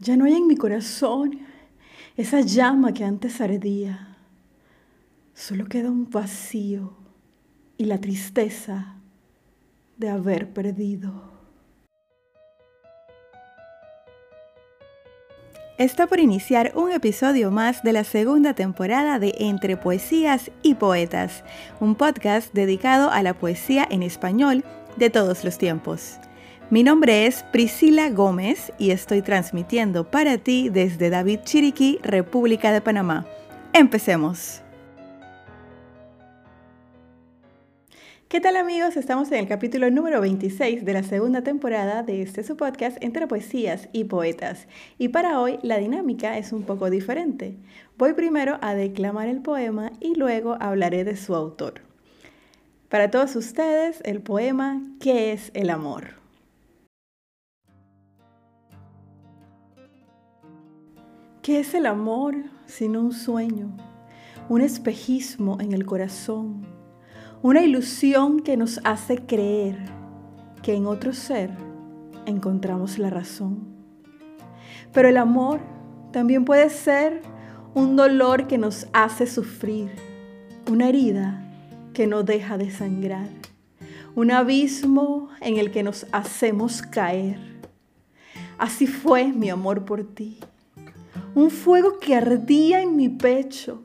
Ya 0.00 0.16
no 0.16 0.26
hay 0.26 0.34
en 0.34 0.46
mi 0.46 0.56
corazón 0.56 1.40
esa 2.16 2.40
llama 2.40 2.92
que 2.92 3.04
antes 3.04 3.40
ardía. 3.40 4.16
Solo 5.34 5.66
queda 5.66 5.90
un 5.90 6.08
vacío 6.08 6.92
y 7.76 7.84
la 7.84 8.00
tristeza 8.00 8.96
de 9.96 10.08
haber 10.08 10.52
perdido. 10.52 11.38
Está 15.78 16.08
por 16.08 16.18
iniciar 16.18 16.72
un 16.74 16.90
episodio 16.90 17.52
más 17.52 17.84
de 17.84 17.92
la 17.92 18.02
segunda 18.02 18.54
temporada 18.54 19.20
de 19.20 19.34
Entre 19.38 19.76
Poesías 19.76 20.50
y 20.62 20.74
Poetas, 20.74 21.44
un 21.78 21.94
podcast 21.94 22.52
dedicado 22.52 23.10
a 23.10 23.22
la 23.22 23.34
poesía 23.34 23.86
en 23.88 24.02
español 24.02 24.64
de 24.96 25.10
todos 25.10 25.44
los 25.44 25.56
tiempos. 25.56 26.18
Mi 26.70 26.82
nombre 26.82 27.24
es 27.24 27.44
Priscila 27.44 28.10
Gómez 28.10 28.74
y 28.76 28.90
estoy 28.90 29.22
transmitiendo 29.22 30.10
para 30.10 30.36
ti 30.36 30.68
desde 30.68 31.08
David 31.08 31.40
Chiriquí, 31.44 31.98
República 32.02 32.72
de 32.72 32.82
Panamá. 32.82 33.24
Empecemos. 33.72 34.60
¿Qué 38.28 38.42
tal 38.42 38.56
amigos? 38.56 38.98
Estamos 38.98 39.32
en 39.32 39.38
el 39.38 39.48
capítulo 39.48 39.90
número 39.90 40.20
26 40.20 40.84
de 40.84 40.92
la 40.92 41.02
segunda 41.04 41.40
temporada 41.40 42.02
de 42.02 42.20
este 42.20 42.44
su 42.44 42.58
podcast 42.58 42.98
entre 43.00 43.26
poesías 43.26 43.88
y 43.94 44.04
poetas. 44.04 44.68
Y 44.98 45.08
para 45.08 45.40
hoy 45.40 45.58
la 45.62 45.78
dinámica 45.78 46.36
es 46.36 46.52
un 46.52 46.64
poco 46.64 46.90
diferente. 46.90 47.56
Voy 47.96 48.12
primero 48.12 48.58
a 48.60 48.74
declamar 48.74 49.28
el 49.28 49.40
poema 49.40 49.92
y 50.00 50.16
luego 50.16 50.58
hablaré 50.60 51.04
de 51.04 51.16
su 51.16 51.34
autor. 51.34 51.80
Para 52.90 53.10
todos 53.10 53.36
ustedes, 53.36 54.02
el 54.04 54.20
poema 54.20 54.82
¿Qué 55.00 55.32
es 55.32 55.50
el 55.54 55.70
amor? 55.70 56.17
¿Qué 61.48 61.60
es 61.60 61.72
el 61.72 61.86
amor 61.86 62.34
sino 62.66 63.00
un 63.00 63.14
sueño, 63.14 63.74
un 64.50 64.60
espejismo 64.60 65.56
en 65.62 65.72
el 65.72 65.86
corazón, 65.86 66.66
una 67.40 67.62
ilusión 67.62 68.40
que 68.40 68.58
nos 68.58 68.80
hace 68.84 69.24
creer 69.24 69.78
que 70.62 70.74
en 70.74 70.84
otro 70.84 71.14
ser 71.14 71.50
encontramos 72.26 72.98
la 72.98 73.08
razón? 73.08 73.66
Pero 74.92 75.08
el 75.08 75.16
amor 75.16 75.60
también 76.12 76.44
puede 76.44 76.68
ser 76.68 77.22
un 77.72 77.96
dolor 77.96 78.46
que 78.46 78.58
nos 78.58 78.86
hace 78.92 79.26
sufrir, 79.26 79.90
una 80.70 80.90
herida 80.90 81.50
que 81.94 82.06
no 82.06 82.24
deja 82.24 82.58
de 82.58 82.70
sangrar, 82.70 83.30
un 84.14 84.32
abismo 84.32 85.30
en 85.40 85.56
el 85.56 85.70
que 85.70 85.82
nos 85.82 86.06
hacemos 86.12 86.82
caer. 86.82 87.38
Así 88.58 88.86
fue 88.86 89.32
mi 89.32 89.48
amor 89.48 89.86
por 89.86 90.04
ti 90.04 90.38
un 91.38 91.50
fuego 91.50 92.00
que 92.00 92.16
ardía 92.16 92.82
en 92.82 92.96
mi 92.96 93.08
pecho, 93.08 93.84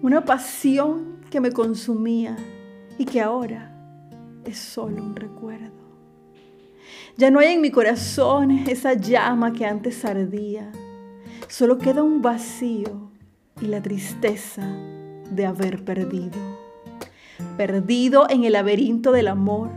una 0.00 0.24
pasión 0.24 1.18
que 1.28 1.38
me 1.38 1.52
consumía 1.52 2.34
y 2.96 3.04
que 3.04 3.20
ahora 3.20 3.76
es 4.46 4.56
solo 4.56 5.02
un 5.02 5.14
recuerdo. 5.14 5.84
Ya 7.18 7.30
no 7.30 7.40
hay 7.40 7.52
en 7.52 7.60
mi 7.60 7.70
corazón 7.70 8.52
esa 8.52 8.94
llama 8.94 9.52
que 9.52 9.66
antes 9.66 10.02
ardía, 10.06 10.72
solo 11.46 11.76
queda 11.76 12.02
un 12.02 12.22
vacío 12.22 13.10
y 13.60 13.66
la 13.66 13.82
tristeza 13.82 14.66
de 15.30 15.44
haber 15.44 15.84
perdido. 15.84 16.38
Perdido 17.58 18.26
en 18.30 18.44
el 18.44 18.54
laberinto 18.54 19.12
del 19.12 19.28
amor, 19.28 19.68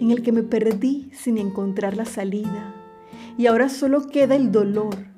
en 0.00 0.10
el 0.10 0.22
que 0.22 0.32
me 0.32 0.42
perdí 0.42 1.08
sin 1.14 1.38
encontrar 1.38 1.96
la 1.96 2.04
salida, 2.04 2.74
y 3.38 3.46
ahora 3.46 3.70
solo 3.70 4.06
queda 4.08 4.36
el 4.36 4.52
dolor 4.52 5.11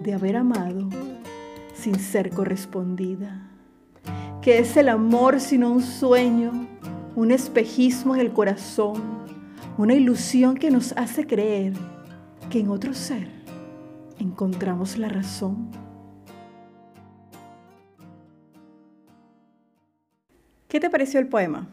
de 0.00 0.14
haber 0.14 0.36
amado 0.36 0.88
sin 1.74 1.98
ser 1.98 2.30
correspondida. 2.30 3.46
Que 4.42 4.58
es 4.58 4.76
el 4.76 4.88
amor 4.88 5.40
sino 5.40 5.70
un 5.70 5.82
sueño, 5.82 6.66
un 7.14 7.30
espejismo 7.30 8.14
en 8.14 8.22
el 8.22 8.32
corazón, 8.32 9.02
una 9.76 9.94
ilusión 9.94 10.56
que 10.56 10.70
nos 10.70 10.92
hace 10.96 11.26
creer 11.26 11.74
que 12.50 12.60
en 12.60 12.70
otro 12.70 12.94
ser 12.94 13.28
encontramos 14.18 14.98
la 14.98 15.08
razón. 15.08 15.70
¿Qué 20.68 20.80
te 20.80 20.88
pareció 20.88 21.20
el 21.20 21.28
poema? 21.28 21.68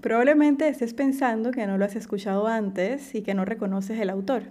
Probablemente 0.00 0.68
estés 0.68 0.94
pensando 0.94 1.52
que 1.52 1.66
no 1.66 1.78
lo 1.78 1.84
has 1.84 1.94
escuchado 1.94 2.48
antes 2.48 3.14
y 3.14 3.22
que 3.22 3.34
no 3.34 3.44
reconoces 3.44 4.00
el 4.00 4.10
autor 4.10 4.42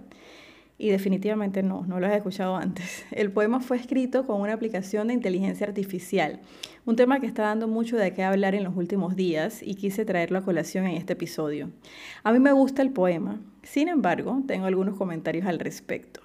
y 0.78 0.90
definitivamente 0.90 1.62
no, 1.62 1.84
no 1.86 2.00
lo 2.00 2.06
has 2.06 2.14
escuchado 2.14 2.56
antes. 2.56 3.04
El 3.10 3.30
poema 3.30 3.60
fue 3.60 3.76
escrito 3.76 4.26
con 4.26 4.40
una 4.40 4.52
aplicación 4.52 5.08
de 5.08 5.14
inteligencia 5.14 5.66
artificial, 5.66 6.40
un 6.84 6.96
tema 6.96 7.20
que 7.20 7.26
está 7.26 7.42
dando 7.42 7.68
mucho 7.68 7.96
de 7.96 8.12
qué 8.12 8.24
hablar 8.24 8.54
en 8.54 8.64
los 8.64 8.76
últimos 8.76 9.14
días 9.14 9.62
y 9.62 9.74
quise 9.74 10.04
traerlo 10.04 10.38
a 10.38 10.44
colación 10.44 10.86
en 10.86 10.96
este 10.96 11.12
episodio. 11.12 11.70
A 12.24 12.32
mí 12.32 12.38
me 12.38 12.52
gusta 12.52 12.82
el 12.82 12.90
poema, 12.90 13.40
sin 13.62 13.88
embargo, 13.88 14.42
tengo 14.46 14.66
algunos 14.66 14.96
comentarios 14.96 15.46
al 15.46 15.58
respecto. 15.58 16.20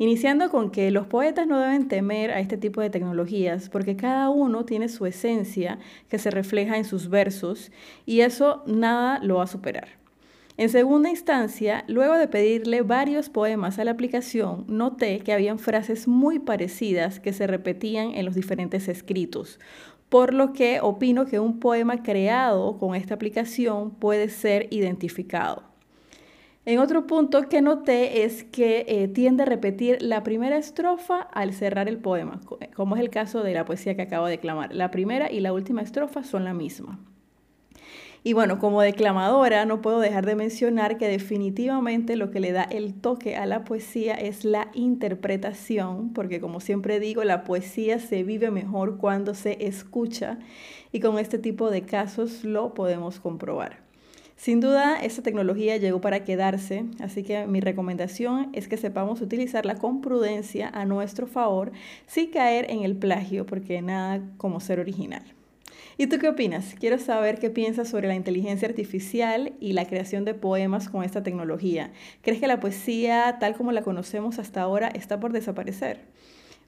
Iniciando 0.00 0.48
con 0.48 0.70
que 0.70 0.90
los 0.90 1.06
poetas 1.06 1.46
no 1.46 1.60
deben 1.60 1.86
temer 1.86 2.30
a 2.30 2.40
este 2.40 2.56
tipo 2.56 2.80
de 2.80 2.88
tecnologías 2.88 3.68
porque 3.68 3.96
cada 3.96 4.30
uno 4.30 4.64
tiene 4.64 4.88
su 4.88 5.04
esencia 5.04 5.78
que 6.08 6.18
se 6.18 6.30
refleja 6.30 6.78
en 6.78 6.86
sus 6.86 7.10
versos 7.10 7.70
y 8.06 8.22
eso 8.22 8.62
nada 8.66 9.18
lo 9.22 9.36
va 9.36 9.44
a 9.44 9.46
superar. 9.46 9.99
En 10.60 10.68
segunda 10.68 11.08
instancia, 11.08 11.84
luego 11.88 12.18
de 12.18 12.28
pedirle 12.28 12.82
varios 12.82 13.30
poemas 13.30 13.78
a 13.78 13.84
la 13.84 13.92
aplicación, 13.92 14.66
noté 14.68 15.20
que 15.20 15.32
habían 15.32 15.58
frases 15.58 16.06
muy 16.06 16.38
parecidas 16.38 17.18
que 17.18 17.32
se 17.32 17.46
repetían 17.46 18.14
en 18.14 18.26
los 18.26 18.34
diferentes 18.34 18.86
escritos, 18.86 19.58
por 20.10 20.34
lo 20.34 20.52
que 20.52 20.80
opino 20.82 21.24
que 21.24 21.40
un 21.40 21.60
poema 21.60 22.02
creado 22.02 22.76
con 22.76 22.94
esta 22.94 23.14
aplicación 23.14 23.92
puede 23.92 24.28
ser 24.28 24.66
identificado. 24.70 25.62
En 26.66 26.78
otro 26.78 27.06
punto 27.06 27.48
que 27.48 27.62
noté 27.62 28.24
es 28.24 28.44
que 28.44 28.84
eh, 28.86 29.08
tiende 29.08 29.44
a 29.44 29.46
repetir 29.46 30.02
la 30.02 30.22
primera 30.22 30.58
estrofa 30.58 31.22
al 31.22 31.54
cerrar 31.54 31.88
el 31.88 31.96
poema, 31.96 32.38
como 32.76 32.96
es 32.96 33.00
el 33.00 33.08
caso 33.08 33.42
de 33.42 33.54
la 33.54 33.64
poesía 33.64 33.96
que 33.96 34.02
acabo 34.02 34.26
de 34.26 34.32
declamar. 34.32 34.74
La 34.74 34.90
primera 34.90 35.32
y 35.32 35.40
la 35.40 35.54
última 35.54 35.80
estrofa 35.80 36.22
son 36.22 36.44
la 36.44 36.52
misma. 36.52 37.00
Y 38.22 38.34
bueno, 38.34 38.58
como 38.58 38.82
declamadora 38.82 39.64
no 39.64 39.80
puedo 39.80 39.98
dejar 39.98 40.26
de 40.26 40.36
mencionar 40.36 40.98
que 40.98 41.08
definitivamente 41.08 42.16
lo 42.16 42.30
que 42.30 42.40
le 42.40 42.52
da 42.52 42.64
el 42.64 42.92
toque 42.92 43.36
a 43.36 43.46
la 43.46 43.64
poesía 43.64 44.14
es 44.14 44.44
la 44.44 44.68
interpretación, 44.74 46.12
porque 46.12 46.38
como 46.38 46.60
siempre 46.60 47.00
digo, 47.00 47.24
la 47.24 47.44
poesía 47.44 47.98
se 47.98 48.22
vive 48.22 48.50
mejor 48.50 48.98
cuando 48.98 49.32
se 49.32 49.66
escucha 49.66 50.38
y 50.92 51.00
con 51.00 51.18
este 51.18 51.38
tipo 51.38 51.70
de 51.70 51.82
casos 51.82 52.44
lo 52.44 52.74
podemos 52.74 53.20
comprobar. 53.20 53.78
Sin 54.36 54.60
duda, 54.60 54.96
esta 54.96 55.22
tecnología 55.22 55.78
llegó 55.78 56.02
para 56.02 56.24
quedarse, 56.24 56.84
así 57.00 57.22
que 57.22 57.46
mi 57.46 57.60
recomendación 57.60 58.50
es 58.52 58.68
que 58.68 58.76
sepamos 58.76 59.22
utilizarla 59.22 59.76
con 59.76 60.02
prudencia 60.02 60.68
a 60.68 60.84
nuestro 60.84 61.26
favor 61.26 61.72
sin 62.06 62.30
caer 62.30 62.70
en 62.70 62.82
el 62.82 62.96
plagio, 62.96 63.46
porque 63.46 63.80
nada 63.80 64.22
como 64.36 64.60
ser 64.60 64.78
original. 64.78 65.22
¿Y 66.00 66.06
tú 66.06 66.16
qué 66.18 66.30
opinas? 66.30 66.76
Quiero 66.80 66.96
saber 66.96 67.38
qué 67.38 67.50
piensas 67.50 67.90
sobre 67.90 68.08
la 68.08 68.14
inteligencia 68.14 68.66
artificial 68.66 69.52
y 69.60 69.74
la 69.74 69.86
creación 69.86 70.24
de 70.24 70.32
poemas 70.32 70.88
con 70.88 71.04
esta 71.04 71.22
tecnología. 71.22 71.92
¿Crees 72.22 72.40
que 72.40 72.46
la 72.46 72.58
poesía, 72.58 73.36
tal 73.38 73.54
como 73.54 73.70
la 73.70 73.82
conocemos 73.82 74.38
hasta 74.38 74.62
ahora, 74.62 74.88
está 74.88 75.20
por 75.20 75.34
desaparecer? 75.34 76.06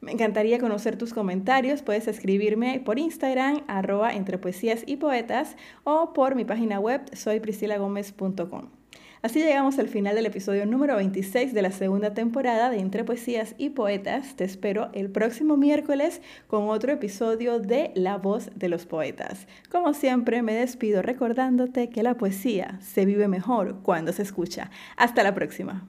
Me 0.03 0.13
encantaría 0.13 0.59
conocer 0.59 0.99
tus 0.99 1.15
comentarios. 1.15 1.81
Puedes 1.81 2.09
escribirme 2.09 2.81
por 2.81 2.99
Instagram, 2.99 3.63
arroba 3.69 4.13
entre 4.13 4.37
poesías 4.37 4.83
y 4.85 4.99
poetas, 4.99 5.57
o 5.85 6.13
por 6.13 6.35
mi 6.35 6.45
página 6.45 6.79
web, 6.79 7.01
soypriscilagomez.com. 7.15 8.82
Así 9.23 9.39
llegamos 9.39 9.79
al 9.79 9.87
final 9.87 10.17
del 10.17 10.27
episodio 10.27 10.67
número 10.67 10.97
26 10.97 11.55
de 11.55 11.63
la 11.63 11.71
segunda 11.71 12.13
temporada 12.13 12.71
de 12.71 12.81
Entre 12.81 13.05
Poesías 13.05 13.55
y 13.57 13.71
Poetas. 13.71 14.35
Te 14.35 14.43
espero 14.43 14.91
el 14.95 15.11
próximo 15.11 15.57
miércoles 15.57 16.21
con 16.49 16.69
otro 16.69 16.91
episodio 16.91 17.61
de 17.61 17.93
La 17.95 18.17
voz 18.17 18.51
de 18.57 18.69
los 18.69 18.85
poetas. 18.85 19.47
Como 19.71 19.95
siempre, 19.95 20.43
me 20.43 20.55
despido 20.55 21.03
recordándote 21.03 21.89
que 21.89 22.03
la 22.03 22.17
poesía 22.17 22.81
se 22.81 23.07
vive 23.07 23.29
mejor 23.29 23.77
cuando 23.85 24.13
se 24.13 24.23
escucha. 24.23 24.73
Hasta 24.97 25.23
la 25.23 25.37
próxima. 25.37 25.87